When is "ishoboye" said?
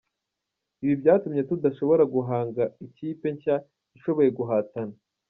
3.97-4.29